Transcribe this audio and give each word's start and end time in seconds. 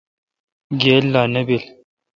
گیل 0.81 1.05
لا 1.13 1.23
نہ 1.33 1.41
بیل۔ 1.47 1.63